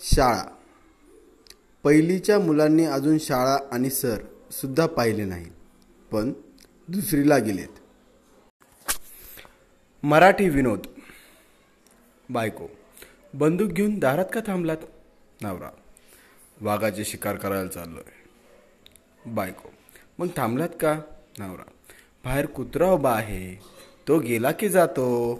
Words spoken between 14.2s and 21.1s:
का थांबलात? नवरा वाघाची शिकार करायला चाललोय. बायको मग थांबलात का?